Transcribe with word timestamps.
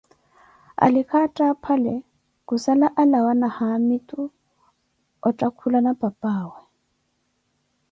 alikha 0.83 1.17
attaaphale 1.23 1.93
khusala 2.47 2.87
alawa 3.01 3.31
na 3.41 3.49
haamitu 3.57 4.19
otthakhulana 5.27 5.91
papaawe 6.01 6.59